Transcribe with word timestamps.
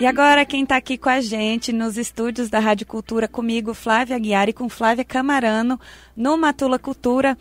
E 0.00 0.06
agora 0.06 0.44
quem 0.46 0.62
está 0.62 0.76
aqui 0.76 0.96
com 0.96 1.08
a 1.08 1.20
gente 1.20 1.72
nos 1.72 1.96
estúdios 1.98 2.48
da 2.48 2.60
Rádio 2.60 2.86
Cultura 2.86 3.26
comigo, 3.26 3.74
Flávia 3.74 4.14
Aguiar 4.14 4.48
e 4.48 4.52
com 4.52 4.68
Flávia 4.68 5.04
Camarano 5.04 5.78
no 6.16 6.36
Matula 6.36 6.78
Cultura 6.78 7.36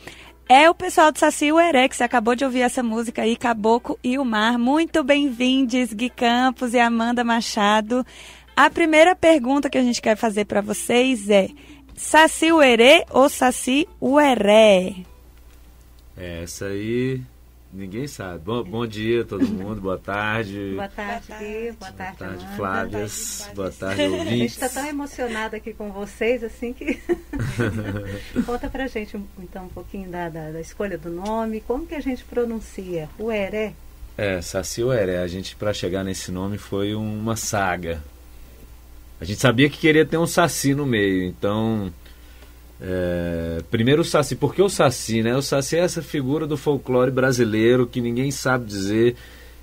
é 0.49 0.69
o 0.69 0.73
pessoal 0.73 1.11
do 1.11 1.19
Saci 1.19 1.51
Ueré, 1.51 1.89
que 1.89 1.95
você 1.95 2.03
acabou 2.03 2.33
de 2.33 2.45
ouvir 2.45 2.61
essa 2.61 2.81
música 2.81 3.21
aí, 3.21 3.35
Caboclo 3.35 3.99
e 4.01 4.17
o 4.17 4.23
Mar. 4.23 4.57
Muito 4.57 5.03
bem-vindos, 5.03 5.91
Gui 5.91 6.09
Campos 6.09 6.73
e 6.73 6.79
Amanda 6.79 7.21
Machado. 7.23 8.05
A 8.55 8.69
primeira 8.69 9.13
pergunta 9.13 9.69
que 9.69 9.77
a 9.77 9.83
gente 9.83 10.01
quer 10.01 10.15
fazer 10.15 10.45
para 10.45 10.61
vocês 10.61 11.29
é: 11.29 11.49
Saci 11.97 12.51
Uerê 12.51 13.05
ou 13.09 13.27
Saci 13.27 13.87
Ueré? 14.01 14.95
Essa 16.15 16.67
aí 16.67 17.21
Ninguém 17.77 18.07
sabe. 18.07 18.39
Bom, 18.39 18.63
bom 18.63 18.87
dia 18.87 19.23
todo 19.23 19.47
mundo, 19.47 19.79
boa 19.79 19.99
tarde. 19.99 20.73
Boa 20.73 20.87
tarde, 20.87 21.27
Gui. 21.37 21.71
Boa 21.73 21.91
tarde, 21.91 22.17
Boa 22.17 22.29
tarde. 22.29 22.55
Flávias. 22.55 23.49
Boa 23.53 23.71
tarde, 23.71 24.01
ouvintes. 24.09 24.27
A 24.27 24.35
gente 24.35 24.49
está 24.49 24.69
tão 24.69 24.85
emocionada 24.87 25.57
aqui 25.57 25.73
com 25.73 25.91
vocês, 25.91 26.43
assim 26.43 26.73
que... 26.73 26.99
Conta 28.47 28.67
pra 28.67 28.87
gente, 28.87 29.15
então, 29.37 29.65
um 29.65 29.69
pouquinho 29.69 30.09
da, 30.09 30.27
da, 30.27 30.49
da, 30.49 30.59
escolha 30.59 30.97
do 30.97 31.11
nome. 31.11 31.61
Como 31.61 31.85
que 31.85 31.93
a 31.93 31.99
gente 31.99 32.23
pronuncia? 32.23 33.07
O 33.19 33.31
Heré? 33.31 33.75
É, 34.17 34.41
Saci 34.41 34.83
Ueré. 34.83 35.19
A 35.19 35.27
gente, 35.27 35.55
para 35.55 35.71
chegar 35.71 36.03
nesse 36.03 36.31
nome, 36.31 36.57
foi 36.57 36.95
uma 36.95 37.35
saga. 37.35 38.03
A 39.21 39.23
gente 39.23 39.39
sabia 39.39 39.69
que 39.69 39.77
queria 39.77 40.03
ter 40.03 40.17
um 40.17 40.25
Saci 40.25 40.73
no 40.73 40.87
meio, 40.87 41.25
então... 41.25 41.93
É, 42.79 43.63
primeiro 43.71 44.01
o 44.01 44.05
Saci, 44.05 44.35
porque 44.35 44.61
o 44.61 44.69
Saci, 44.69 45.23
né? 45.23 45.35
O 45.35 45.41
Saci 45.41 45.75
é 45.75 45.79
essa 45.79 46.01
figura 46.01 46.45
do 46.45 46.57
folclore 46.57 47.11
brasileiro 47.11 47.87
que 47.87 48.01
ninguém 48.01 48.31
sabe 48.31 48.65
dizer. 48.65 49.15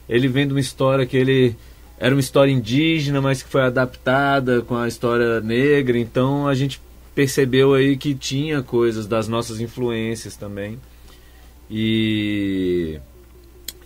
Ele 0.08 0.28
vem 0.28 0.46
de 0.46 0.52
uma 0.52 0.60
história 0.60 1.06
que 1.06 1.16
ele 1.16 1.56
era 1.98 2.14
uma 2.14 2.20
história 2.20 2.50
indígena, 2.50 3.20
mas 3.20 3.42
que 3.42 3.48
foi 3.48 3.62
adaptada 3.62 4.60
com 4.62 4.76
a 4.76 4.88
história 4.88 5.40
negra. 5.40 5.98
Então 5.98 6.48
a 6.48 6.54
gente 6.54 6.80
percebeu 7.14 7.74
aí 7.74 7.96
que 7.96 8.14
tinha 8.14 8.62
coisas 8.62 9.06
das 9.06 9.28
nossas 9.28 9.60
influências 9.60 10.36
também. 10.36 10.78
E 11.70 13.00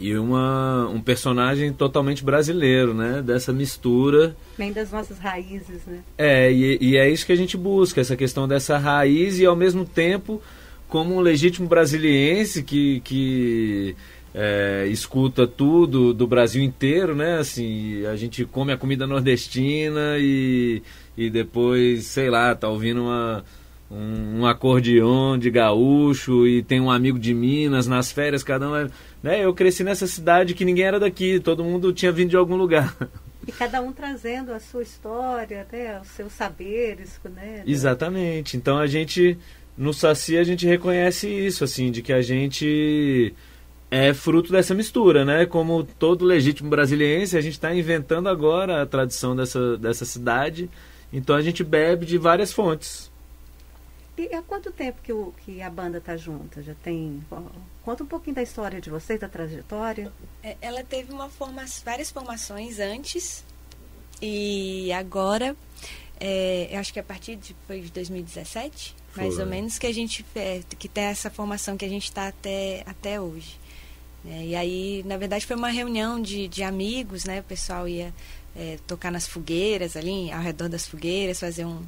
e 0.01 0.17
uma, 0.17 0.89
um 0.89 1.01
personagem 1.01 1.73
totalmente 1.73 2.25
brasileiro, 2.25 2.95
né? 2.95 3.21
Dessa 3.21 3.53
mistura. 3.53 4.37
Vem 4.57 4.73
das 4.73 4.93
nossas 4.93 5.19
raízes, 5.19 5.85
né? 5.87 6.01
É, 6.17 6.53
e, 6.53 6.79
e, 6.81 6.97
é 6.97 7.11
isso 7.11 7.27
que 7.27 7.33
a 7.33 7.37
gente 7.37 7.57
busca, 7.57 8.01
essa 8.01 8.17
questão 8.17 8.47
dessa 8.47 8.79
raiz 8.79 9.39
e 9.39 9.47
ao 9.47 9.57
mesmo 9.57 9.85
tempo 9.85 10.41
como 10.89 11.17
um 11.17 11.21
legítimo 11.21 11.69
brasiliense 11.69 12.63
que, 12.63 13.01
que 13.01 13.95
é, 14.35 14.87
escuta 14.89 15.47
tudo 15.47 16.15
do 16.15 16.27
Brasil 16.27 16.63
inteiro, 16.63 17.15
né? 17.15 17.39
Assim, 17.39 18.07
a 18.07 18.17
gente 18.17 18.45
come 18.45 18.73
a 18.73 18.77
comida 18.77 19.07
nordestina 19.07 20.17
e, 20.19 20.83
e 21.17 21.29
depois, 21.29 22.07
sei 22.07 22.31
lá, 22.31 22.55
tá 22.55 22.69
ouvindo 22.69 23.03
uma, 23.03 23.45
um, 23.91 24.41
um 24.41 24.47
acordeon 24.47 25.39
de 25.39 25.51
gaúcho 25.51 26.47
e 26.47 26.63
tem 26.63 26.81
um 26.81 26.91
amigo 26.91 27.19
de 27.19 27.33
Minas 27.33 27.87
nas 27.87 28.13
férias, 28.13 28.43
cada 28.43 28.69
um 28.69 28.77
é 28.77 28.89
né? 29.23 29.45
Eu 29.45 29.53
cresci 29.53 29.83
nessa 29.83 30.07
cidade 30.07 30.55
que 30.55 30.65
ninguém 30.65 30.85
era 30.85 31.01
daqui, 31.01 31.41
todo 31.41 31.65
mundo 31.65 31.93
tinha 31.93 32.13
vindo 32.13 32.31
de 32.31 32.37
algum 32.37 32.57
lugar. 32.57 32.95
E 33.47 33.53
cada 33.53 33.81
um 33.81 33.95
trazendo 33.95 34.53
a 34.53 34.61
sua 34.61 34.83
história, 34.83 35.67
né, 35.73 35.99
os 36.03 36.09
seus 36.09 36.35
saberes, 36.35 37.19
né? 37.25 37.63
Exatamente. 37.67 38.59
Então 38.59 38.77
a 38.77 38.87
gente 38.87 39.39
no 39.75 39.95
Saci 39.95 40.37
a 40.37 40.45
gente 40.45 40.67
reconhece 40.67 41.27
isso, 41.27 41.65
assim, 41.65 41.91
de 41.91 42.03
que 42.03 42.13
a 42.13 42.21
gente 42.21 43.33
é 43.91 44.13
fruto 44.13 44.53
dessa 44.53 44.75
mistura, 44.75 45.25
né? 45.25 45.47
Como 45.47 45.83
todo 45.83 46.27
legítimo 46.27 46.69
brasiliense, 46.69 47.39
a 47.39 47.41
gente 47.41 47.55
está 47.55 47.75
inventando 47.75 48.29
agora 48.29 48.83
a 48.83 48.87
tradição 48.87 49.35
dessa, 49.35 49.79
dessa 49.79 50.05
cidade. 50.05 50.69
Então 51.11 51.35
a 51.35 51.41
gente 51.41 51.65
bebe 51.65 52.05
de 52.05 52.19
várias 52.19 52.53
fontes. 52.53 53.08
E 54.23 54.35
há 54.35 54.43
quanto 54.43 54.73
tempo 54.73 55.01
que, 55.03 55.13
o, 55.13 55.33
que 55.45 55.63
a 55.63 55.71
banda 55.71 55.99
está 55.99 56.17
junta? 56.17 56.63
Já 56.63 56.75
tem. 56.75 57.25
Conta 57.85 58.05
um 58.05 58.07
pouquinho 58.07 58.37
da 58.37 58.43
história 58.43 58.81
de 58.81 58.91
vocês, 58.91 59.21
da 59.21 59.29
trajetória. 59.29 60.13
É, 60.43 60.57
ela 60.61 60.83
teve 60.83 61.13
uma 61.13 61.29
forma, 61.29 61.65
várias 61.85 62.11
formações 62.11 62.79
antes 62.79 63.45
e 64.21 64.93
agora, 64.93 65.57
é, 66.19 66.69
eu 66.73 66.81
acho 66.81 66.93
que 66.93 66.99
a 66.99 67.05
partir 67.05 67.37
de, 67.37 67.55
foi 67.67 67.81
de 67.81 67.91
2017, 67.93 68.95
foi. 69.11 69.23
mais 69.25 69.39
ou 69.39 69.47
menos, 69.47 69.79
que 69.79 69.87
a 69.87 69.95
gente 69.95 70.25
é, 70.35 70.61
que 70.79 70.89
tem 70.89 71.05
essa 71.05 71.31
formação 71.31 71.77
que 71.77 71.85
a 71.85 71.89
gente 71.89 72.05
está 72.05 72.29
até, 72.29 72.83
até 72.87 73.21
hoje. 73.21 73.59
É, 74.27 74.47
e 74.47 74.57
aí, 74.57 75.05
na 75.07 75.17
verdade, 75.17 75.47
foi 75.47 75.55
uma 75.55 75.69
reunião 75.69 76.21
de, 76.21 76.49
de 76.49 76.65
amigos, 76.65 77.25
né? 77.25 77.41
O 77.41 77.45
pessoal 77.45 77.87
ia 77.87 78.13
é, 78.57 78.79
tocar 78.87 79.13
nas 79.13 79.29
fogueiras 79.29 79.97
ali, 79.97 80.33
ao 80.33 80.41
redor 80.41 80.69
das 80.69 80.87
fogueiras, 80.87 81.39
fazer 81.39 81.65
um, 81.65 81.81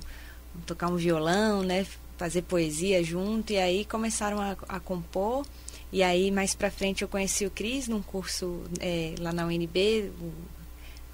tocar 0.65 0.89
um 0.89 0.97
violão, 0.97 1.65
né? 1.65 1.85
Fazer 2.21 2.43
poesia 2.43 3.03
junto 3.03 3.51
e 3.55 3.57
aí 3.57 3.87
começaram 3.87 4.39
a, 4.39 4.55
a 4.69 4.79
compor. 4.79 5.47
E 5.91 6.03
aí 6.03 6.31
mais 6.31 6.55
para 6.55 6.71
frente 6.71 7.01
eu 7.01 7.09
conheci 7.09 7.47
o 7.47 7.51
Cris 7.51 7.89
num 7.89 8.03
curso 8.03 8.63
é, 8.79 9.15
lá 9.19 9.33
na 9.33 9.47
UNB 9.47 10.13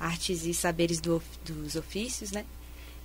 Artes 0.00 0.44
e 0.44 0.52
Saberes 0.52 1.00
do, 1.00 1.22
dos 1.44 1.76
Ofícios 1.76 2.32
né? 2.32 2.44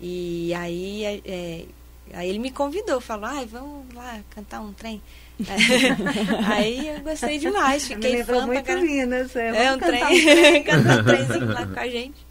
E 0.02 0.52
aí 0.56 1.06
é, 1.06 1.22
é 1.24 1.66
aí 2.14 2.28
ele 2.28 2.40
me 2.40 2.50
convidou 2.50 3.00
falou 3.00 3.26
ai 3.26 3.46
vamos 3.46 3.94
lá 3.94 4.20
cantar 4.32 4.62
um 4.62 4.74
trem. 4.74 5.00
Aí 6.46 6.88
eu 6.88 7.02
gostei 7.02 7.40
demais 7.40 7.88
fiquei 7.88 8.18
me 8.18 8.24
fã 8.24 8.46
muito 8.46 8.64
pra 8.64 8.76
Minas 8.76 9.36
é, 9.36 9.66
é 9.66 9.74
um 9.74 9.80
trem. 9.80 10.64
cantar 10.64 11.00
um 11.00 11.04
trenzinho 11.04 11.48
lá 11.48 11.66
com 11.66 11.80
a 11.80 11.88
gente. 11.88 12.28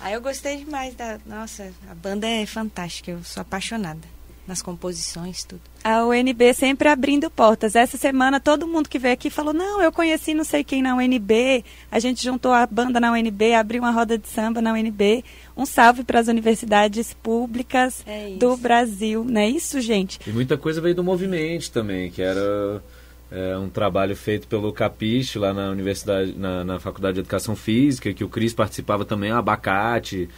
Aí 0.00 0.12
eu 0.12 0.20
gostei 0.20 0.58
demais 0.58 0.94
da 0.94 1.18
nossa 1.24 1.72
a 1.90 1.94
banda 1.94 2.26
é 2.26 2.44
fantástica 2.44 3.12
eu 3.12 3.22
sou 3.24 3.40
apaixonada 3.40 4.19
nas 4.46 4.62
composições, 4.62 5.44
tudo. 5.44 5.60
A 5.82 6.04
UNB 6.04 6.52
sempre 6.52 6.88
abrindo 6.88 7.30
portas. 7.30 7.74
Essa 7.74 7.96
semana 7.96 8.38
todo 8.38 8.66
mundo 8.66 8.88
que 8.88 8.98
veio 8.98 9.14
aqui 9.14 9.30
falou: 9.30 9.54
"Não, 9.54 9.80
eu 9.80 9.92
conheci 9.92 10.34
não 10.34 10.44
sei 10.44 10.62
quem 10.62 10.82
na 10.82 10.94
UNB. 10.94 11.64
A 11.90 11.98
gente 11.98 12.22
juntou 12.22 12.52
a 12.52 12.66
banda 12.66 13.00
na 13.00 13.12
UNB, 13.12 13.54
abriu 13.54 13.82
uma 13.82 13.90
roda 13.90 14.18
de 14.18 14.28
samba 14.28 14.60
na 14.60 14.72
UNB. 14.72 15.24
Um 15.56 15.64
salve 15.64 16.04
para 16.04 16.20
as 16.20 16.28
universidades 16.28 17.14
públicas 17.14 18.02
é 18.06 18.34
do 18.38 18.56
Brasil, 18.56 19.24
não 19.24 19.40
é 19.40 19.48
isso, 19.48 19.80
gente? 19.80 20.18
E 20.26 20.30
muita 20.30 20.56
coisa 20.58 20.80
veio 20.80 20.94
do 20.94 21.04
movimento 21.04 21.70
também, 21.70 22.10
que 22.10 22.20
era 22.20 22.82
é, 23.30 23.56
um 23.56 23.68
trabalho 23.68 24.16
feito 24.16 24.48
pelo 24.48 24.72
Capiche 24.72 25.38
lá 25.38 25.54
na 25.54 25.70
universidade, 25.70 26.34
na, 26.36 26.64
na 26.64 26.80
Faculdade 26.80 27.14
de 27.14 27.20
Educação 27.20 27.54
Física, 27.54 28.12
que 28.12 28.24
o 28.24 28.28
Cris 28.28 28.52
participava 28.52 29.04
também, 29.04 29.32
o 29.32 29.36
Abacate. 29.36 30.28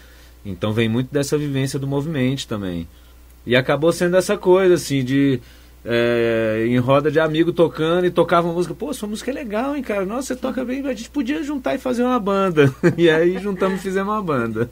Então 0.44 0.72
vem 0.72 0.88
muito 0.88 1.12
dessa 1.12 1.38
vivência 1.38 1.78
do 1.78 1.86
movimento 1.86 2.46
também. 2.46 2.86
E 3.46 3.56
acabou 3.56 3.92
sendo 3.92 4.16
essa 4.16 4.36
coisa, 4.36 4.74
assim, 4.74 5.04
de. 5.04 5.40
É, 5.84 6.64
em 6.68 6.78
roda 6.78 7.10
de 7.10 7.18
amigo 7.18 7.52
tocando 7.52 8.06
e 8.06 8.10
tocava 8.10 8.46
uma 8.46 8.54
música. 8.54 8.72
Pô, 8.72 8.94
sua 8.94 9.08
música 9.08 9.32
é 9.32 9.34
legal, 9.34 9.74
hein, 9.74 9.82
cara? 9.82 10.06
Nossa, 10.06 10.28
você 10.28 10.36
toca 10.36 10.64
bem. 10.64 10.86
A 10.86 10.94
gente 10.94 11.10
podia 11.10 11.42
juntar 11.42 11.74
e 11.74 11.78
fazer 11.78 12.04
uma 12.04 12.20
banda. 12.20 12.72
E 12.96 13.10
aí 13.10 13.36
juntamos 13.38 13.80
e 13.80 13.82
fizemos 13.82 14.14
uma 14.14 14.22
banda. 14.22 14.70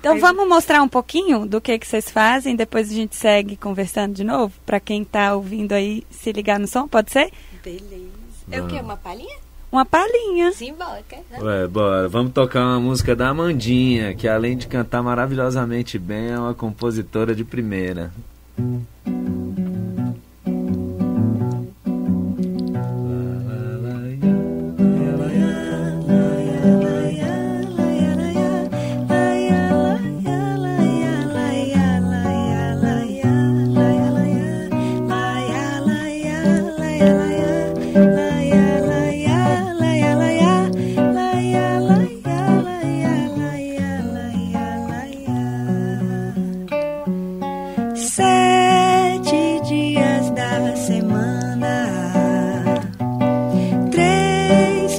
Então 0.00 0.18
vamos 0.18 0.48
mostrar 0.48 0.82
um 0.82 0.88
pouquinho 0.88 1.46
do 1.46 1.60
que, 1.60 1.78
que 1.78 1.86
vocês 1.86 2.10
fazem. 2.10 2.56
Depois 2.56 2.90
a 2.90 2.94
gente 2.94 3.14
segue 3.14 3.56
conversando 3.56 4.12
de 4.12 4.24
novo. 4.24 4.52
Para 4.66 4.80
quem 4.80 5.04
tá 5.04 5.36
ouvindo 5.36 5.72
aí, 5.72 6.02
se 6.10 6.32
ligar 6.32 6.58
no 6.58 6.66
som, 6.66 6.88
pode 6.88 7.12
ser? 7.12 7.30
Beleza. 7.62 8.10
É 8.50 8.60
o 8.60 8.66
quê? 8.66 8.80
Uma 8.80 8.96
palhinha? 8.96 9.49
Uma 9.70 9.84
palhinha. 9.84 10.52
Simbora, 10.52 11.02
né? 11.30 11.38
Ué, 11.40 11.66
bora. 11.66 12.08
Vamos 12.08 12.32
tocar 12.32 12.64
uma 12.64 12.80
música 12.80 13.14
da 13.14 13.28
Amandinha, 13.28 14.14
que 14.14 14.26
além 14.26 14.56
de 14.56 14.66
cantar 14.66 15.02
maravilhosamente 15.02 15.98
bem, 15.98 16.30
é 16.30 16.38
uma 16.38 16.54
compositora 16.54 17.34
de 17.34 17.44
primeira. 17.44 18.10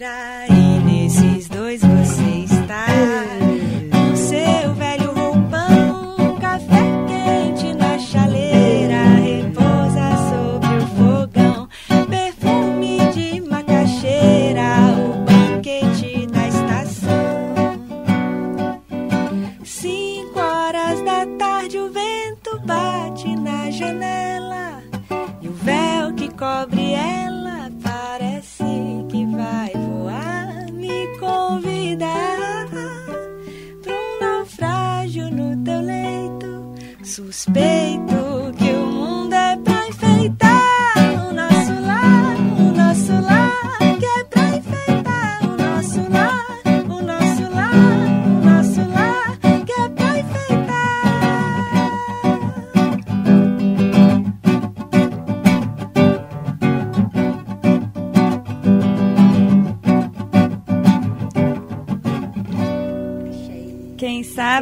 respirar. 0.00 0.59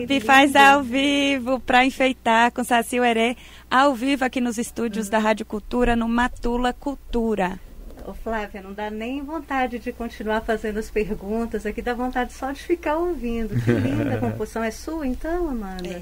Sabe 0.00 0.20
faz 0.20 0.56
ao 0.56 0.82
vivo 0.82 1.60
para 1.60 1.84
enfeitar 1.84 2.50
com 2.52 2.62
Saci 2.62 2.96
Herê, 2.96 3.36
ao 3.70 3.94
vivo 3.94 4.24
aqui 4.24 4.40
nos 4.40 4.58
estúdios 4.58 5.08
da 5.08 5.18
Rádio 5.18 5.44
Cultura, 5.46 5.96
no 5.96 6.08
Matula 6.08 6.72
Cultura. 6.72 7.58
Ô 8.06 8.14
Flávia, 8.14 8.62
não 8.62 8.72
dá 8.72 8.90
nem 8.90 9.22
vontade 9.22 9.78
de 9.78 9.92
continuar 9.92 10.40
fazendo 10.40 10.78
as 10.78 10.90
perguntas 10.90 11.66
aqui, 11.66 11.82
dá 11.82 11.92
vontade 11.92 12.32
só 12.32 12.50
de 12.52 12.62
ficar 12.62 12.96
ouvindo. 12.96 13.50
Que 13.62 13.70
linda 13.72 14.14
a 14.14 14.16
composição. 14.18 14.62
É 14.64 14.70
sua 14.70 15.06
então, 15.06 15.50
Amanda? 15.50 15.88
É, 15.88 16.00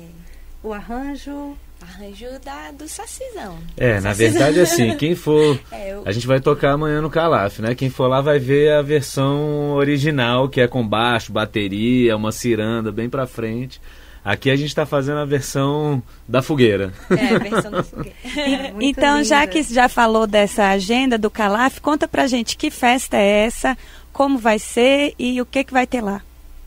O 0.62 0.72
arranjo. 0.72 1.56
arranjo 1.82 2.26
da, 2.44 2.70
do 2.70 2.88
Sacizão. 2.88 3.58
É, 3.76 3.98
na 4.00 4.12
verdade, 4.12 4.60
assim, 4.60 4.96
quem 4.96 5.14
for. 5.16 5.58
É, 5.72 5.85
A 6.06 6.12
gente 6.12 6.24
vai 6.24 6.38
tocar 6.38 6.70
amanhã 6.70 7.02
no 7.02 7.10
Calaf, 7.10 7.58
né? 7.58 7.74
Quem 7.74 7.90
for 7.90 8.06
lá 8.06 8.20
vai 8.20 8.38
ver 8.38 8.74
a 8.74 8.80
versão 8.80 9.72
original, 9.72 10.48
que 10.48 10.60
é 10.60 10.68
com 10.68 10.86
baixo, 10.86 11.32
bateria, 11.32 12.16
uma 12.16 12.30
ciranda 12.30 12.92
bem 12.92 13.10
pra 13.10 13.26
frente. 13.26 13.80
Aqui 14.24 14.48
a 14.48 14.54
gente 14.54 14.72
tá 14.72 14.86
fazendo 14.86 15.18
a 15.18 15.24
versão 15.24 16.00
da 16.28 16.40
fogueira. 16.42 16.92
É, 17.10 17.34
a 17.34 17.38
versão. 17.40 17.72
É 18.36 18.70
muito 18.70 18.84
então, 18.84 19.24
já 19.24 19.44
que 19.48 19.60
já 19.64 19.88
falou 19.88 20.28
dessa 20.28 20.68
agenda 20.68 21.18
do 21.18 21.28
Calaf, 21.28 21.80
conta 21.80 22.06
pra 22.06 22.28
gente 22.28 22.56
que 22.56 22.70
festa 22.70 23.16
é 23.16 23.44
essa, 23.44 23.76
como 24.12 24.38
vai 24.38 24.60
ser 24.60 25.12
e 25.18 25.40
o 25.40 25.44
que, 25.44 25.64
que 25.64 25.72
vai 25.72 25.88
ter 25.88 26.02
lá. 26.02 26.22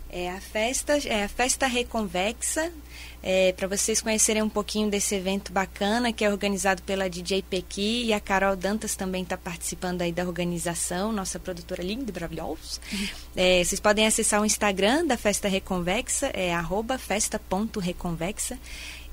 É 0.09 0.31
a 0.31 0.42
festa, 0.42 1.00
é 1.06 1.24
a 1.24 1.30
festa 1.30 1.65
Reconvexa, 1.65 2.74
é, 3.21 3.51
para 3.54 3.68
vocês 3.68 4.01
conhecerem 4.01 4.42
um 4.42 4.50
pouquinho 4.50 4.89
desse 4.89 5.16
evento 5.16 5.51
bacana 5.51 6.13
que 6.13 6.24
é 6.24 6.31
organizado 6.31 6.81
pela 6.83 7.10
DJ 7.10 7.42
Pequi 7.42 8.06
e 8.06 8.13
a 8.13 8.19
Carol 8.19 8.56
Dantas 8.56 8.95
também 8.95 9.24
está 9.24 9.38
participando 9.38 10.01
aí 10.01 10.12
da 10.12 10.24
organização, 10.24 11.12
nossa 11.12 11.39
produtora 11.39 11.83
linda 11.83 12.10
e 12.10 12.13
maravilhosa. 12.13 12.80
É, 13.36 13.63
vocês 13.63 13.80
podem 13.80 14.06
acessar 14.06 14.42
o 14.42 14.45
Instagram 14.45 15.06
da 15.06 15.16
Festa 15.16 15.48
Reconvexa, 15.48 16.27
é 16.33 16.54
arroba 16.54 16.98
festa.reconvexa. 16.98 18.57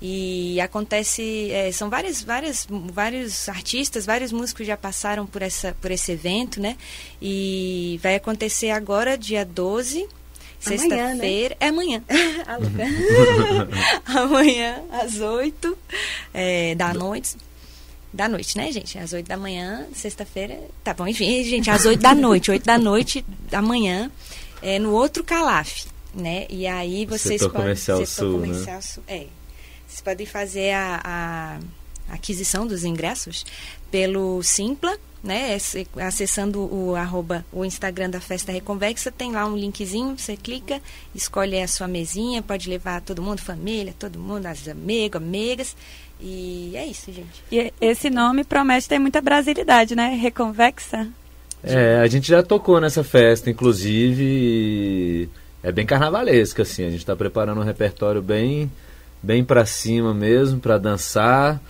E 0.00 0.60
acontece, 0.60 1.50
é, 1.50 1.72
são 1.72 1.88
várias, 1.88 2.22
várias, 2.22 2.66
vários 2.68 3.48
artistas, 3.48 4.04
vários 4.04 4.32
músicos 4.32 4.66
já 4.66 4.76
passaram 4.76 5.26
por, 5.26 5.42
essa, 5.42 5.74
por 5.80 5.90
esse 5.90 6.12
evento, 6.12 6.60
né? 6.60 6.76
E 7.20 7.98
vai 8.02 8.16
acontecer 8.16 8.70
agora, 8.70 9.16
dia 9.16 9.44
12, 9.44 10.06
Amanhã, 10.64 10.78
sexta-feira. 10.78 11.56
É 11.60 11.68
amanhã. 11.68 12.02
Amanhã, 14.06 14.82
às 14.90 15.20
8 15.20 15.78
é, 16.32 16.74
da 16.74 16.94
noite. 16.94 17.36
Da 18.12 18.28
noite, 18.28 18.56
né, 18.56 18.72
gente? 18.72 18.98
Às 18.98 19.12
8 19.12 19.26
da 19.26 19.36
manhã, 19.36 19.86
sexta-feira. 19.94 20.58
Tá 20.82 20.94
bom, 20.94 21.06
enfim, 21.06 21.44
gente, 21.44 21.70
às 21.70 21.84
8 21.84 22.00
da 22.00 22.14
noite, 22.14 22.50
8 22.50 22.64
da 22.64 22.78
noite 22.78 23.24
da 23.50 23.60
manhã, 23.60 24.10
é, 24.62 24.78
no 24.78 24.92
outro 24.92 25.22
Calaf, 25.22 25.84
né? 26.14 26.46
E 26.48 26.66
aí 26.66 27.04
vocês 27.04 27.40
Setor 27.40 27.50
podem. 27.50 27.66
Comercial 27.66 27.98
Setor 28.06 28.30
Sul, 28.30 28.40
né? 28.40 28.48
Comercial 28.48 28.82
Sul, 28.82 29.02
É. 29.06 29.26
Vocês 29.86 30.00
podem 30.00 30.26
fazer 30.26 30.72
a, 30.72 31.60
a 32.08 32.14
aquisição 32.14 32.66
dos 32.66 32.84
ingressos 32.84 33.44
pelo 33.90 34.42
Simpla, 34.42 34.98
né? 35.26 35.56
Acessando 35.96 36.60
o 36.60 36.94
arroba, 36.94 37.44
o 37.52 37.64
Instagram 37.64 38.10
da 38.10 38.20
Festa 38.20 38.52
Reconvexa, 38.52 39.10
tem 39.10 39.32
lá 39.32 39.46
um 39.46 39.56
linkzinho, 39.56 40.16
você 40.16 40.36
clica, 40.36 40.80
escolhe 41.14 41.60
a 41.60 41.68
sua 41.68 41.88
mesinha, 41.88 42.42
pode 42.42 42.70
levar 42.70 43.00
todo 43.00 43.22
mundo, 43.22 43.40
família, 43.40 43.94
todo 43.98 44.18
mundo, 44.18 44.46
as 44.46 44.66
amigos, 44.68 45.20
amigas. 45.20 45.76
E 46.20 46.72
é 46.74 46.86
isso, 46.86 47.12
gente. 47.12 47.42
E 47.52 47.72
esse 47.80 48.08
nome 48.08 48.44
promete 48.44 48.88
ter 48.88 48.98
muita 48.98 49.20
brasilidade, 49.20 49.94
né? 49.94 50.14
Reconvexa. 50.14 51.06
É, 51.62 51.96
a 51.96 52.06
gente 52.06 52.28
já 52.28 52.42
tocou 52.42 52.80
nessa 52.80 53.02
festa, 53.02 53.50
inclusive, 53.50 54.22
e 54.24 55.28
é 55.62 55.72
bem 55.72 55.84
carnavalesca, 55.84 56.62
assim. 56.62 56.84
A 56.84 56.90
gente 56.90 57.00
está 57.00 57.16
preparando 57.16 57.60
um 57.60 57.64
repertório 57.64 58.22
bem, 58.22 58.70
bem 59.22 59.44
para 59.44 59.66
cima 59.66 60.14
mesmo, 60.14 60.60
para 60.60 60.78
dançar, 60.78 61.60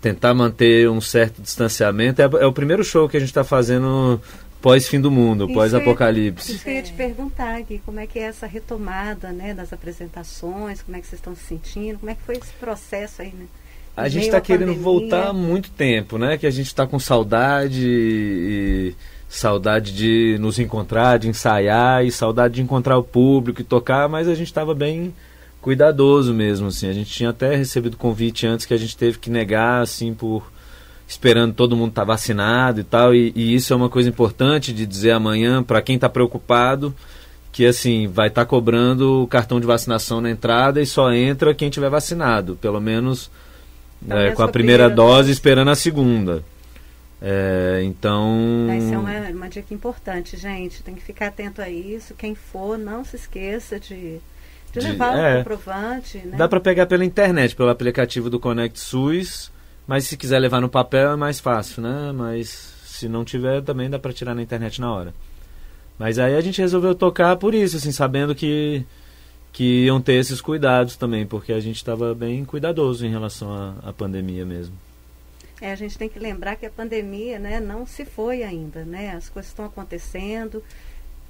tentar 0.00 0.34
manter 0.34 0.88
um 0.88 1.00
certo 1.00 1.42
distanciamento. 1.42 2.20
É, 2.20 2.24
é 2.24 2.46
o 2.46 2.52
primeiro 2.52 2.84
show 2.84 3.08
que 3.08 3.16
a 3.16 3.20
gente 3.20 3.30
está 3.30 3.44
fazendo 3.44 4.20
pós-fim 4.60 5.00
do 5.00 5.10
mundo, 5.10 5.48
pós-apocalipse. 5.48 6.52
Isso 6.52 6.64
que 6.64 6.70
eu 6.70 6.74
ia 6.74 6.82
te 6.82 6.92
perguntar, 6.92 7.60
Gui, 7.62 7.80
como 7.84 8.00
é 8.00 8.06
que 8.06 8.18
é 8.18 8.22
essa 8.22 8.46
retomada 8.46 9.30
né, 9.30 9.54
das 9.54 9.72
apresentações, 9.72 10.82
como 10.82 10.96
é 10.96 11.00
que 11.00 11.06
vocês 11.06 11.20
estão 11.20 11.34
se 11.34 11.44
sentindo, 11.44 11.98
como 11.98 12.10
é 12.10 12.14
que 12.14 12.22
foi 12.22 12.36
esse 12.36 12.52
processo 12.54 13.22
aí, 13.22 13.32
né? 13.32 13.46
A 13.96 14.08
gente 14.08 14.26
está 14.26 14.40
querendo 14.40 14.68
pandemia. 14.68 14.84
voltar 14.84 15.28
há 15.28 15.32
muito 15.32 15.70
tempo, 15.70 16.18
né? 16.18 16.38
Que 16.38 16.46
a 16.46 16.50
gente 16.50 16.68
está 16.68 16.86
com 16.86 17.00
saudade 17.00 17.84
e 17.84 18.94
saudade 19.28 19.92
de 19.92 20.36
nos 20.38 20.58
encontrar, 20.60 21.18
de 21.18 21.28
ensaiar 21.28 22.04
e 22.04 22.12
saudade 22.12 22.54
de 22.54 22.62
encontrar 22.62 22.96
o 22.96 23.02
público 23.02 23.60
e 23.60 23.64
tocar, 23.64 24.08
mas 24.08 24.28
a 24.28 24.34
gente 24.36 24.46
estava 24.46 24.72
bem 24.72 25.12
cuidadoso 25.68 26.32
mesmo, 26.32 26.68
assim. 26.68 26.88
A 26.88 26.94
gente 26.94 27.10
tinha 27.10 27.28
até 27.28 27.54
recebido 27.54 27.94
convite 27.94 28.46
antes 28.46 28.64
que 28.64 28.72
a 28.72 28.76
gente 28.78 28.96
teve 28.96 29.18
que 29.18 29.28
negar, 29.28 29.82
assim, 29.82 30.14
por 30.14 30.50
esperando 31.06 31.52
todo 31.52 31.76
mundo 31.76 31.90
estar 31.90 32.04
vacinado 32.04 32.80
e 32.80 32.84
tal. 32.84 33.14
E, 33.14 33.34
e 33.36 33.54
isso 33.54 33.74
é 33.74 33.76
uma 33.76 33.90
coisa 33.90 34.08
importante 34.08 34.72
de 34.72 34.86
dizer 34.86 35.10
amanhã 35.10 35.62
para 35.62 35.82
quem 35.82 35.96
está 35.96 36.08
preocupado 36.08 36.94
que 37.52 37.66
assim 37.66 38.06
vai 38.06 38.28
estar 38.28 38.46
cobrando 38.46 39.22
o 39.22 39.26
cartão 39.26 39.60
de 39.60 39.66
vacinação 39.66 40.22
na 40.22 40.30
entrada 40.30 40.80
e 40.80 40.86
só 40.86 41.12
entra 41.12 41.54
quem 41.54 41.68
tiver 41.68 41.90
vacinado, 41.90 42.56
pelo 42.56 42.80
menos 42.80 43.30
é, 44.08 44.30
com 44.30 44.42
a 44.42 44.48
primeira 44.48 44.84
primeira 44.84 44.88
dose 44.88 45.16
dose. 45.16 45.32
esperando 45.32 45.70
a 45.70 45.74
segunda. 45.74 46.42
É, 47.20 47.82
então 47.84 48.68
Essa 48.70 48.94
é 48.94 48.98
uma, 48.98 49.30
uma 49.30 49.48
dica 49.48 49.74
importante, 49.74 50.34
gente. 50.36 50.82
Tem 50.82 50.94
que 50.94 51.02
ficar 51.02 51.26
atento 51.26 51.60
a 51.60 51.68
isso. 51.68 52.14
Quem 52.14 52.34
for, 52.34 52.78
não 52.78 53.04
se 53.04 53.16
esqueça 53.16 53.78
de, 53.78 54.20
de, 54.72 54.80
De- 54.80 54.86
levar 54.88 55.16
é. 55.16 55.34
o 55.34 55.38
comprovante. 55.38 56.18
Né? 56.18 56.36
dá 56.36 56.48
para 56.48 56.60
pegar 56.60 56.86
pela 56.86 57.04
internet, 57.04 57.54
pelo 57.54 57.70
aplicativo 57.70 58.28
do 58.28 58.40
Conect 58.40 58.78
SUS, 58.78 59.50
mas 59.86 60.04
se 60.04 60.16
quiser 60.16 60.38
levar 60.38 60.60
no 60.60 60.68
papel 60.68 61.12
é 61.12 61.16
mais 61.16 61.40
fácil, 61.40 61.82
né? 61.82 62.12
Mas 62.12 62.48
se 62.84 63.08
não 63.08 63.24
tiver 63.24 63.62
também 63.62 63.88
dá 63.88 63.98
para 63.98 64.12
tirar 64.12 64.34
na 64.34 64.42
internet 64.42 64.80
na 64.80 64.92
hora. 64.92 65.14
Mas 65.98 66.18
aí 66.18 66.36
a 66.36 66.40
gente 66.40 66.60
resolveu 66.60 66.94
tocar 66.94 67.36
por 67.36 67.54
isso, 67.54 67.76
assim, 67.76 67.92
sabendo 67.92 68.34
que 68.34 68.84
que 69.50 69.86
iam 69.86 70.00
ter 70.00 70.14
esses 70.14 70.40
cuidados 70.40 70.96
também, 70.96 71.26
porque 71.26 71.52
a 71.52 71.58
gente 71.58 71.76
estava 71.76 72.14
bem 72.14 72.44
cuidadoso 72.44 73.04
em 73.04 73.10
relação 73.10 73.52
à, 73.52 73.88
à 73.88 73.92
pandemia 73.92 74.44
mesmo. 74.44 74.76
É, 75.60 75.72
a 75.72 75.74
gente 75.74 75.98
tem 75.98 76.08
que 76.08 76.18
lembrar 76.18 76.54
que 76.54 76.66
a 76.66 76.70
pandemia 76.70 77.38
né, 77.38 77.58
não 77.58 77.84
se 77.84 78.04
foi 78.04 78.44
ainda, 78.44 78.84
né? 78.84 79.10
As 79.16 79.28
coisas 79.28 79.50
estão 79.50 79.64
acontecendo. 79.64 80.62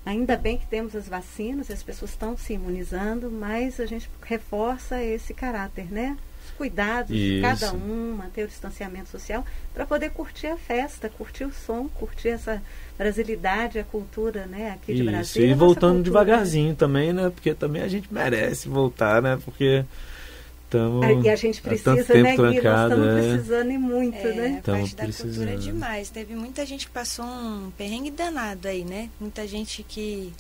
Ainda 0.09 0.39
bem 0.39 0.57
que 0.57 0.67
temos 0.67 0.97
as 0.97 1.07
vacinas, 1.07 1.71
as 1.71 1.83
pessoas 1.83 2.13
estão 2.13 2.35
se 2.35 2.55
imunizando, 2.55 3.31
mas 3.31 3.79
a 3.79 3.85
gente 3.85 4.09
reforça 4.23 5.03
esse 5.03 5.35
caráter, 5.35 5.93
né? 5.93 6.17
cuidados 6.57 7.15
de 7.15 7.41
cada 7.43 7.75
um, 7.75 8.17
manter 8.17 8.45
o 8.45 8.49
distanciamento 8.49 9.11
social, 9.11 9.45
para 9.75 9.85
poder 9.85 10.11
curtir 10.11 10.47
a 10.47 10.57
festa, 10.57 11.11
curtir 11.11 11.45
o 11.45 11.53
som, 11.53 11.89
curtir 11.91 12.31
essa 12.31 12.63
brasilidade, 12.97 13.79
a 13.79 13.85
cultura 13.85 14.47
né, 14.47 14.71
aqui 14.71 14.95
de 14.95 15.03
Isso, 15.03 15.11
Brasília. 15.11 15.51
E 15.51 15.55
voltando 15.55 16.03
devagarzinho 16.03 16.75
também, 16.75 17.13
né? 17.13 17.29
Porque 17.29 17.53
também 17.53 17.83
a 17.83 17.89
gente 17.89 18.13
merece 18.13 18.67
voltar, 18.67 19.21
né? 19.21 19.39
Porque 19.45 19.85
Tamo 20.71 21.03
e 21.25 21.29
a 21.31 21.37
gente 21.37 21.63
precisa, 21.63 21.95
né, 21.95 22.37
Gui? 22.37 22.61
Nós 22.61 22.83
estamos 22.83 23.07
é. 23.07 23.21
precisando 23.21 23.71
e 23.71 23.79
muito, 23.79 24.17
é, 24.17 24.35
né? 24.35 24.59
A 24.59 24.71
parte 24.71 24.97
da 24.97 25.07
cultura 25.07 25.51
é 25.53 25.57
demais. 25.57 26.11
Teve 26.11 26.35
muita 26.35 26.67
gente 26.67 26.87
que 26.87 26.93
passou 26.93 27.25
um 27.25 27.73
perrengue 27.77 28.11
danado 28.11 28.69
aí, 28.69 28.85
né? 28.85 29.09
Muita 29.19 29.47
gente 29.47 29.83
que, 29.83 30.33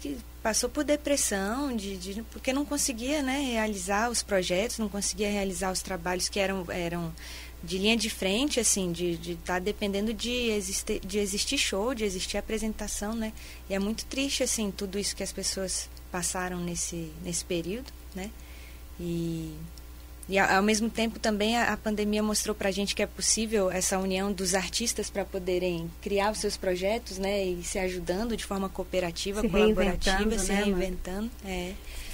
que 0.00 0.16
passou 0.42 0.70
por 0.70 0.84
depressão, 0.84 1.76
de, 1.76 1.98
de, 1.98 2.22
porque 2.30 2.52
não 2.52 2.64
conseguia 2.64 3.22
né, 3.22 3.40
realizar 3.52 4.10
os 4.10 4.22
projetos, 4.22 4.78
não 4.78 4.88
conseguia 4.88 5.30
realizar 5.30 5.70
os 5.70 5.82
trabalhos 5.82 6.30
que 6.30 6.40
eram, 6.40 6.64
eram 6.68 7.12
de 7.62 7.76
linha 7.76 7.96
de 7.96 8.08
frente, 8.08 8.58
assim, 8.58 8.90
de 8.90 9.12
estar 9.12 9.28
de 9.28 9.36
tá 9.36 9.58
dependendo 9.58 10.14
de 10.14 10.50
existir, 10.50 10.98
de 11.00 11.18
existir 11.18 11.58
show, 11.58 11.94
de 11.94 12.04
existir 12.04 12.38
apresentação, 12.38 13.14
né? 13.14 13.32
E 13.68 13.74
é 13.74 13.78
muito 13.78 14.06
triste, 14.06 14.42
assim, 14.42 14.70
tudo 14.70 14.98
isso 14.98 15.14
que 15.14 15.22
as 15.22 15.30
pessoas 15.30 15.90
passaram 16.10 16.58
nesse, 16.58 17.12
nesse 17.22 17.44
período, 17.44 17.92
né? 18.14 18.30
E, 19.00 19.54
e 20.28 20.38
ao 20.38 20.62
mesmo 20.62 20.88
tempo 20.88 21.18
também 21.18 21.56
a, 21.56 21.72
a 21.72 21.76
pandemia 21.76 22.22
mostrou 22.22 22.54
para 22.54 22.68
a 22.68 22.72
gente 22.72 22.94
que 22.94 23.02
é 23.02 23.06
possível 23.06 23.70
essa 23.70 23.98
união 23.98 24.32
dos 24.32 24.54
artistas 24.54 25.10
para 25.10 25.24
poderem 25.24 25.90
criar 26.00 26.30
os 26.30 26.38
seus 26.38 26.56
projetos, 26.56 27.18
né, 27.18 27.44
e 27.44 27.62
se 27.62 27.78
ajudando 27.78 28.36
de 28.36 28.44
forma 28.44 28.68
cooperativa, 28.68 29.40
se 29.40 29.48
colaborativa, 29.48 30.38
se 30.38 30.52
né, 30.52 30.62
reinventando. 30.62 31.30
É. 31.44 31.72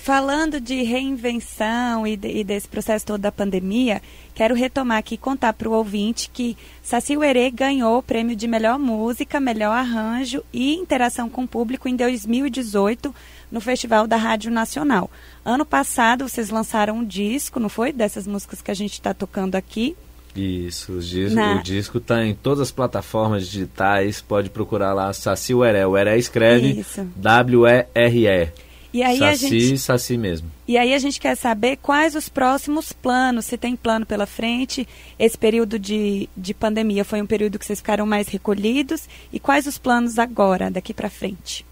Falando 0.09 0.59
de 0.59 0.83
reinvenção 0.85 2.07
e, 2.07 2.17
de, 2.17 2.29
e, 2.29 2.43
desse 2.43 2.67
processo 2.67 3.05
todo 3.05 3.21
da 3.21 3.31
pandemia, 3.31 4.01
quero 4.35 4.55
retomar 4.55 4.97
aqui 4.97 5.17
e 5.17 5.19
contar 5.19 5.53
para 5.53 5.69
o 5.69 5.73
ouvinte 5.73 6.31
que 6.33 6.57
Saci 6.83 7.15
Uerê 7.15 7.51
ganhou 7.51 7.99
o 7.99 8.03
prêmio 8.03 8.35
de 8.35 8.49
melhor 8.49 8.79
música, 8.79 9.39
melhor 9.39 9.73
arranjo 9.77 10.43
e 10.51 10.75
interação 10.75 11.29
com 11.29 11.45
o 11.45 11.49
público 11.49 11.91
em 11.91 11.95
2018 11.95 13.15
no 13.51 13.61
Festival 13.61 14.07
da 14.07 14.17
Rádio 14.17 14.51
Nacional. 14.51 15.11
Ano 15.45 15.65
passado 15.65 16.29
vocês 16.29 16.51
lançaram 16.51 16.99
um 16.99 17.05
disco, 17.05 17.59
não 17.61 17.69
foi? 17.69 17.93
Dessas 17.93 18.27
músicas 18.27 18.61
que 18.61 18.71
a 18.71 18.75
gente 18.75 18.93
está 18.93 19.13
tocando 19.15 19.55
aqui. 19.55 19.97
Isso, 20.37 20.93
o 20.93 21.01
disco, 21.01 21.35
Na... 21.35 21.57
o 21.57 21.63
disco 21.63 21.99
tá 21.99 22.25
em 22.25 22.35
todas 22.35 22.61
as 22.61 22.71
plataformas 22.71 23.49
digitais, 23.49 24.21
pode 24.21 24.51
procurar 24.51 24.93
lá 24.93 25.13
Saci 25.13 25.55
Ueré. 25.55 25.87
O 25.87 25.91
Ueré 25.91 26.17
escreve 26.17 26.85
W-E-R-E. 27.17 28.53
E 28.93 29.03
aí 29.03 29.19
saci, 29.19 29.47
a 29.47 29.49
gente, 29.49 29.79
Saci 29.79 30.17
mesmo. 30.17 30.51
E 30.67 30.79
aí 30.79 30.95
a 30.95 30.99
gente 30.99 31.21
quer 31.21 31.37
saber 31.37 31.77
quais 31.77 32.15
os 32.15 32.29
próximos 32.29 32.93
planos, 32.93 33.45
se 33.45 33.59
tem 33.59 33.77
plano 33.77 34.07
pela 34.07 34.27
frente. 34.27 34.89
Esse 35.19 35.37
período 35.37 35.79
de, 35.79 36.29
de 36.37 36.55
pandemia 36.55 37.05
foi 37.05 37.21
um 37.21 37.27
período 37.27 37.59
que 37.59 37.67
vocês 37.67 37.81
ficaram 37.81 38.07
mais 38.07 38.29
recolhidos. 38.29 39.07
E 39.33 39.39
quais 39.39 39.67
os 39.67 39.77
planos 39.77 40.19
agora, 40.19 40.71
daqui 40.71 40.95
para 40.95 41.11
frente? 41.11 41.67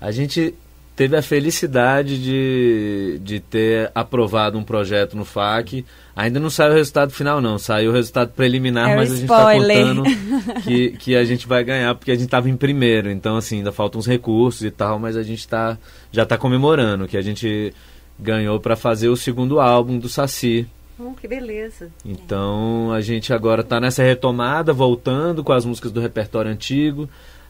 A 0.00 0.12
gente 0.12 0.54
teve 0.96 1.14
a 1.14 1.20
felicidade 1.20 2.20
de, 2.20 3.20
de 3.22 3.38
ter 3.38 3.92
aprovado 3.94 4.58
um 4.58 4.64
projeto 4.64 5.14
no 5.14 5.26
FAC. 5.26 5.84
Ainda 6.16 6.40
não 6.40 6.48
saiu 6.48 6.72
o 6.72 6.74
resultado 6.74 7.12
final, 7.12 7.38
não. 7.42 7.58
Saiu 7.58 7.90
o 7.90 7.94
resultado 7.94 8.32
preliminar, 8.32 8.90
é 8.90 8.96
mas 8.96 9.12
a 9.12 9.14
gente 9.14 9.24
está 9.24 9.52
contando 9.52 10.02
que, 10.64 10.90
que 10.92 11.14
a 11.14 11.22
gente 11.24 11.46
vai 11.46 11.62
ganhar, 11.62 11.94
porque 11.94 12.10
a 12.10 12.14
gente 12.14 12.24
estava 12.24 12.48
em 12.48 12.56
primeiro. 12.56 13.10
Então, 13.10 13.36
assim, 13.36 13.58
ainda 13.58 13.70
faltam 13.70 13.98
uns 13.98 14.06
recursos 14.06 14.62
e 14.62 14.70
tal, 14.70 14.98
mas 14.98 15.18
a 15.18 15.22
gente 15.22 15.46
tá, 15.46 15.76
já 16.10 16.22
está 16.22 16.38
comemorando 16.38 17.06
que 17.06 17.18
a 17.18 17.22
gente 17.22 17.74
ganhou 18.18 18.58
para 18.58 18.74
fazer 18.74 19.10
o 19.10 19.16
segundo 19.16 19.60
álbum 19.60 19.98
do 19.98 20.08
Saci. 20.08 20.66
Oh, 20.98 21.12
que 21.12 21.28
beleza. 21.28 21.90
Então, 22.02 22.90
a 22.90 23.02
gente 23.02 23.34
agora 23.34 23.60
está 23.60 23.78
nessa 23.78 24.02
retomada, 24.02 24.72
voltando 24.72 25.44
com 25.44 25.52
as 25.52 25.66
músicas 25.66 25.92
do 25.92 26.00
repertório 26.00 26.50
antigo. 26.50 27.06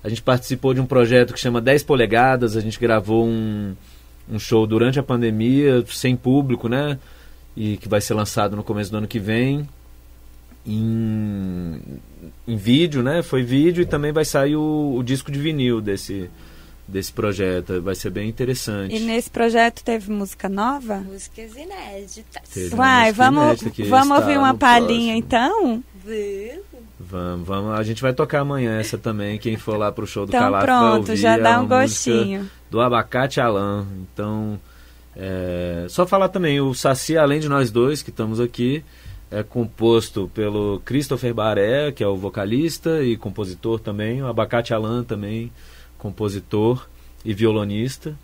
A 0.06 0.08
gente 0.08 0.22
participou 0.22 0.72
de 0.72 0.80
um 0.80 0.86
projeto 0.86 1.34
que 1.34 1.40
chama 1.40 1.60
10 1.60 1.82
polegadas, 1.82 2.56
a 2.56 2.60
gente 2.60 2.78
gravou 2.78 3.26
um, 3.26 3.74
um 4.30 4.38
show 4.38 4.64
durante 4.64 5.00
a 5.00 5.02
pandemia, 5.02 5.84
sem 5.88 6.14
público, 6.14 6.68
né? 6.68 6.96
E 7.56 7.76
que 7.76 7.88
vai 7.88 8.00
ser 8.00 8.14
lançado 8.14 8.54
no 8.54 8.62
começo 8.62 8.88
do 8.88 8.98
ano 8.98 9.08
que 9.08 9.18
vem. 9.18 9.68
Em, 10.64 11.80
em 12.46 12.56
vídeo, 12.56 13.02
né? 13.02 13.20
Foi 13.20 13.42
vídeo 13.42 13.82
e 13.82 13.84
também 13.84 14.12
vai 14.12 14.24
sair 14.24 14.54
o, 14.54 14.94
o 14.96 15.02
disco 15.02 15.32
de 15.32 15.40
vinil 15.40 15.80
desse, 15.80 16.30
desse 16.86 17.12
projeto. 17.12 17.80
Vai 17.82 17.94
ser 17.94 18.10
bem 18.10 18.28
interessante. 18.28 18.94
E 18.94 19.00
nesse 19.00 19.30
projeto 19.30 19.82
teve 19.82 20.10
música 20.10 20.48
nova? 20.48 20.98
Músicas 20.98 21.54
inéditas. 21.56 22.48
Teve 22.52 22.74
Uai, 22.74 23.12
vamos, 23.12 23.62
vamos 23.88 24.18
ouvir 24.18 24.38
uma 24.38 24.54
palhinha 24.54 25.16
então? 25.16 25.82
Vamos, 26.98 27.46
vamos. 27.46 27.78
A 27.78 27.82
gente 27.82 28.00
vai 28.00 28.12
tocar 28.12 28.40
amanhã 28.40 28.78
essa 28.78 28.96
também. 28.96 29.38
Quem 29.38 29.56
for 29.56 29.76
lá 29.76 29.90
pro 29.92 30.06
show 30.06 30.24
do 30.24 30.30
então, 30.30 30.40
Calaf 30.40 30.64
pronto, 30.64 30.82
vai 30.82 30.98
ouvir. 30.98 31.16
já 31.16 31.38
dá 31.38 31.60
um 31.60 31.66
gostinho. 31.66 32.50
Do 32.70 32.80
Abacate 32.80 33.40
Alan. 33.40 33.86
Então, 34.00 34.58
é, 35.14 35.86
só 35.88 36.06
falar 36.06 36.28
também, 36.28 36.60
o 36.60 36.74
Saci, 36.74 37.16
além 37.16 37.40
de 37.40 37.48
nós 37.48 37.70
dois 37.70 38.02
que 38.02 38.10
estamos 38.10 38.40
aqui, 38.40 38.84
é 39.30 39.42
composto 39.42 40.30
pelo 40.34 40.80
Christopher 40.84 41.34
Baré, 41.34 41.90
que 41.90 42.04
é 42.04 42.06
o 42.06 42.16
vocalista 42.16 43.02
e 43.02 43.16
compositor 43.16 43.80
também, 43.80 44.22
o 44.22 44.26
Abacate 44.26 44.72
Alan 44.72 45.02
também, 45.02 45.50
compositor 45.98 46.86
e 47.24 47.34
violonista, 47.34 48.16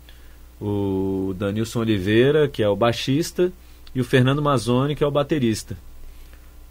o 0.61 1.33
Danilson 1.37 1.79
Oliveira, 1.79 2.47
que 2.47 2.63
é 2.63 2.69
o 2.69 2.75
baixista, 2.75 3.51
e 3.93 4.01
o 4.01 4.03
Fernando 4.03 4.41
Mazzoni, 4.41 4.95
que 4.95 5.03
é 5.03 5.07
o 5.07 5.11
baterista. 5.11 5.77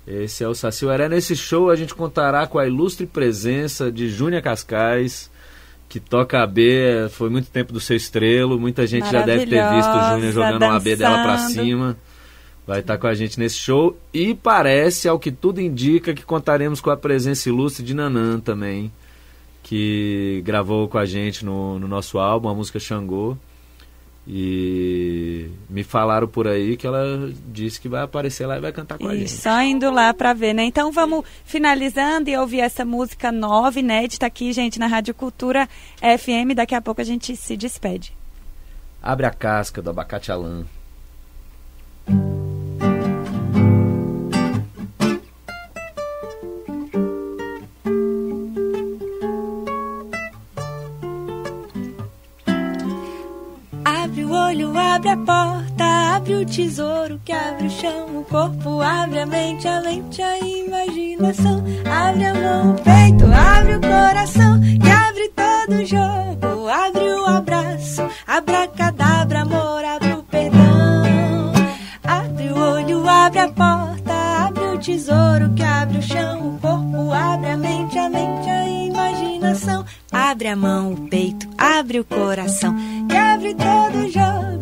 Esse 0.07 0.43
é 0.43 0.49
o 0.49 0.55
Saci 0.55 0.85
Ueré. 0.85 1.09
Nesse 1.09 1.37
show 1.37 1.71
a 1.71 1.77
gente 1.77 1.95
contará 1.95 2.47
com 2.47 2.59
a 2.59 2.67
ilustre 2.67 3.07
presença 3.07 3.93
de 3.93 4.09
Júnia 4.09 4.43
Cascais, 4.43 5.31
que 5.89 6.01
toca 6.01 6.43
AB, 6.43 7.09
foi 7.11 7.29
muito 7.29 7.51
tempo 7.51 7.73
do 7.73 7.79
seu 7.79 7.97
estrelo, 7.97 8.59
muita 8.59 8.87
gente 8.87 9.11
já 9.11 9.23
deve 9.23 9.47
ter 9.47 9.63
visto 9.75 9.91
o 9.91 10.15
Júnior 10.15 10.33
jogando 10.33 10.63
o 10.63 10.71
AB 10.71 10.97
dela 10.97 11.23
para 11.23 11.39
cima. 11.49 11.97
Vai 12.67 12.81
estar 12.81 12.97
com 12.97 13.07
a 13.07 13.15
gente 13.15 13.39
nesse 13.39 13.57
show 13.57 13.97
e 14.15 14.35
parece, 14.35 15.09
ao 15.09 15.19
que 15.19 15.31
tudo 15.31 15.61
indica, 15.61 16.15
que 16.15 16.25
contaremos 16.25 16.81
com 16.81 16.91
a 16.91 16.97
presença 16.97 17.49
ilustre 17.49 17.85
de 17.85 17.93
Nanã 17.93 18.41
também, 18.41 18.91
que 19.63 20.43
gravou 20.45 20.89
com 20.89 20.99
a 20.99 21.07
gente 21.07 21.45
no, 21.45 21.79
no 21.79 21.87
nosso 21.87 22.19
álbum, 22.19 22.49
a 22.49 22.55
música 22.55 22.79
Xangô. 22.79 23.37
E 24.27 25.51
me 25.69 25.83
falaram 25.83 26.29
por 26.29 26.47
aí 26.47 26.77
que 26.77 26.87
ela 26.87 27.33
disse 27.49 27.81
que 27.81 27.89
vai 27.89 28.03
aparecer 28.03 28.47
lá 28.47 28.57
e 28.57 28.61
vai 28.61 28.73
cantar 28.73 28.97
com 28.97 29.05
e 29.05 29.09
a 29.09 29.17
gente. 29.17 29.33
Só 29.33 29.61
indo 29.63 29.91
lá 29.91 30.15
para 30.15 30.33
ver, 30.33 30.53
né? 30.55 30.65
Então 30.65 30.93
vamos 30.93 31.25
finalizando 31.45 32.31
e 32.31 32.37
ouvir 32.37 32.61
essa 32.61 32.85
música 32.85 33.33
nova, 33.33 33.81
inédita 33.81 34.27
aqui, 34.27 34.53
gente, 34.53 34.79
na 34.79 34.87
Rádio 34.87 35.13
Cultura 35.13 35.69
FM. 35.97 36.55
Daqui 36.55 36.75
a 36.75 36.81
pouco 36.81 37.01
a 37.01 37.05
gente 37.05 37.35
se 37.37 37.57
despede. 37.57 38.17
Abre 39.03 39.27
a 39.27 39.31
casca 39.33 39.83
do 39.83 39.91
abacate 39.91 40.31
Alan. 40.31 40.65
Tesouro 56.53 57.19
que 57.25 57.33
abre 57.33 57.67
o 57.67 57.71
chão, 57.71 58.19
o 58.19 58.25
corpo 58.25 58.83
abre 58.83 59.21
a 59.21 59.27
mente, 59.27 59.67
a 59.67 59.81
mente 59.81 60.21
a 60.21 60.39
imaginação, 60.39 61.65
abre 61.91 62.27
a 62.27 62.35
mão, 62.35 62.73
o 62.73 62.75
peito, 62.75 63.25
abre 63.25 63.77
o 63.77 63.81
coração, 63.81 64.61
que 64.61 64.91
abre 64.91 65.31
todo 65.31 65.81
o 65.81 65.87
jogo, 65.87 66.69
abre 66.69 67.05
o 67.05 67.25
abraço, 67.25 68.03
cadabra, 68.77 69.41
amor, 69.41 69.83
abre 69.83 70.13
o 70.13 70.23
perdão, 70.25 71.53
abre 72.05 72.49
o 72.53 72.59
olho, 72.59 73.09
abre 73.09 73.39
a 73.39 73.49
porta, 73.49 74.13
abre 74.47 74.63
o 74.63 74.79
tesouro 74.79 75.55
que 75.55 75.63
abre 75.63 75.99
o 75.99 76.03
chão, 76.03 76.55
o 76.55 76.59
corpo 76.59 77.13
abre 77.15 77.49
a 77.49 77.57
mente, 77.57 77.99
a 77.99 78.11
mente 78.11 78.51
a 78.51 78.69
imaginação, 78.69 79.87
abre 80.13 80.49
a 80.49 80.57
mão, 80.57 80.93
o 80.93 81.09
peito, 81.09 81.49
abre 81.57 81.99
o 81.99 82.05
coração, 82.05 82.77
que 83.09 83.17
abre 83.17 83.55
todo 83.55 84.05
o 84.05 84.11
jogo 84.11 84.62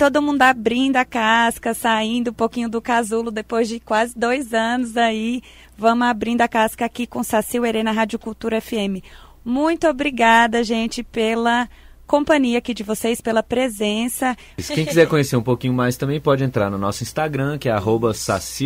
todo 0.00 0.22
mundo 0.22 0.40
abrindo 0.40 0.96
a 0.96 1.04
casca, 1.04 1.74
saindo 1.74 2.30
um 2.30 2.32
pouquinho 2.32 2.70
do 2.70 2.80
casulo 2.80 3.30
depois 3.30 3.68
de 3.68 3.78
quase 3.78 4.18
dois 4.18 4.54
anos 4.54 4.96
aí. 4.96 5.42
Vamos 5.76 6.08
abrindo 6.08 6.40
a 6.40 6.48
casca 6.48 6.86
aqui 6.86 7.06
com 7.06 7.22
Saci 7.22 7.60
Uerê 7.60 7.82
na 7.82 7.92
Rádio 7.92 8.18
Cultura 8.18 8.62
FM. 8.62 9.04
Muito 9.44 9.86
obrigada, 9.86 10.64
gente, 10.64 11.02
pela 11.02 11.68
companhia 12.06 12.56
aqui 12.56 12.72
de 12.72 12.82
vocês, 12.82 13.20
pela 13.20 13.42
presença. 13.42 14.34
Quem 14.68 14.86
quiser 14.86 15.06
conhecer 15.06 15.36
um 15.36 15.42
pouquinho 15.42 15.74
mais 15.74 15.98
também 15.98 16.18
pode 16.18 16.42
entrar 16.42 16.70
no 16.70 16.78
nosso 16.78 17.02
Instagram, 17.02 17.58
que 17.58 17.68
é 17.68 17.72
arroba 17.72 18.12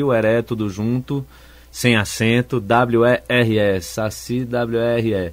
Ueré, 0.04 0.40
tudo 0.40 0.70
junto, 0.70 1.26
sem 1.68 1.96
acento, 1.96 2.60
W-E-R-E, 2.60 3.80
Saci 3.80 4.44
W-E-R-E. 4.44 5.32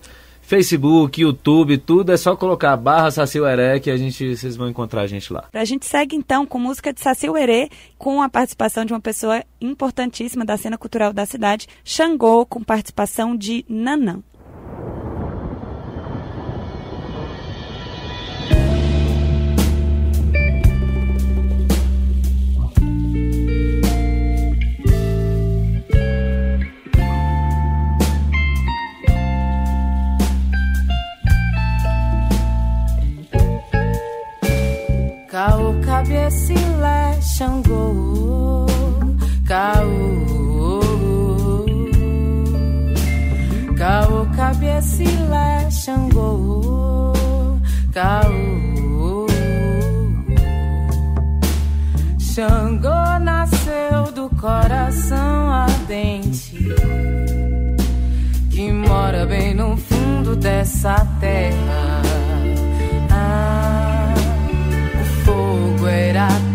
Facebook, 0.52 1.22
YouTube, 1.22 1.78
tudo 1.78 2.12
é 2.12 2.18
só 2.18 2.36
colocar 2.36 2.76
barra 2.76 3.10
Saci 3.10 3.40
Ueré 3.40 3.80
que 3.80 3.90
a 3.90 3.96
gente, 3.96 4.36
vocês 4.36 4.58
vão 4.58 4.68
encontrar 4.68 5.04
a 5.04 5.08
gente 5.08 5.32
lá. 5.32 5.46
A 5.54 5.64
gente 5.64 5.86
segue 5.86 6.14
então 6.14 6.46
com 6.46 6.60
música 6.60 6.92
de 6.92 7.00
Saci 7.00 7.30
Uerê, 7.30 7.70
com 7.98 8.22
a 8.22 8.28
participação 8.28 8.84
de 8.84 8.92
uma 8.92 9.00
pessoa 9.00 9.46
importantíssima 9.62 10.44
da 10.44 10.58
cena 10.58 10.78
cultural 10.78 11.14
da 11.14 11.26
cidade, 11.26 11.70
Xangô, 11.86 12.46
com 12.46 12.62
participação 12.62 13.34
de 13.34 13.64
Nanã. 13.70 14.22
Caô, 35.32 35.76
cabeçilé, 35.86 37.18
Xangô, 37.22 38.66
caô. 39.48 40.82
Caô, 43.78 44.26
cabeçilé, 44.36 45.72
Xangô, 45.72 47.14
caô. 47.94 49.26
Xangô 52.20 53.20
nasceu 53.22 54.12
do 54.14 54.30
coração 54.36 55.50
ardente 55.50 56.58
que 58.50 58.70
mora 58.70 59.26
bem 59.26 59.54
no 59.54 59.78
fundo 59.78 60.36
dessa 60.36 61.08
terra. 61.22 61.91
ciudad. 66.30 66.51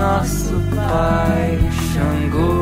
Nosso 0.00 0.54
pai 0.74 1.58
Xangô. 1.92 2.59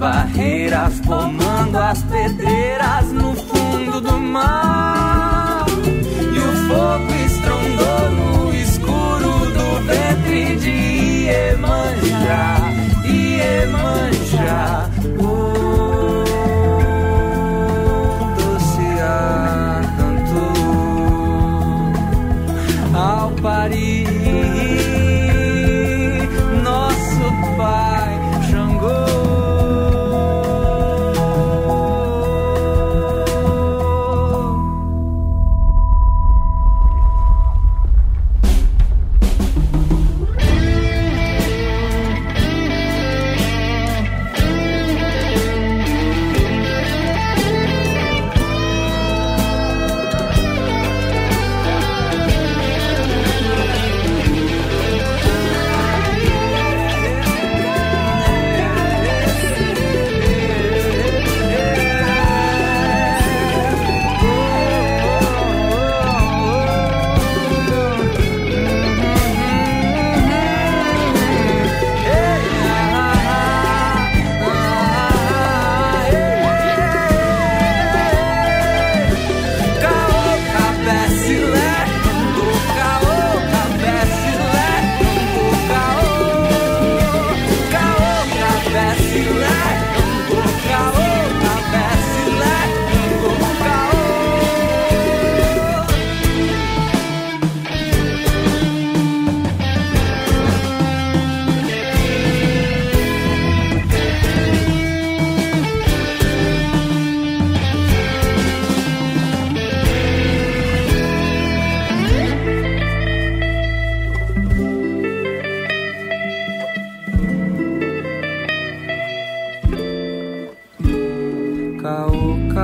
Barreiras, 0.00 0.98
formando 1.04 1.76
as 1.78 2.02
pedreiras 2.04 3.12
no 3.12 3.34
fundo 3.34 4.00
do 4.00 4.18
mar. 4.18 4.99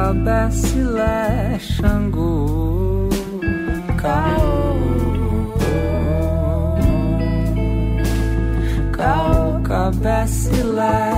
Cabecilé, 0.07 1.59
Xangô, 1.59 3.09
Caô, 4.01 4.79
Caô, 8.93 9.61
Cabecilé. 9.65 11.16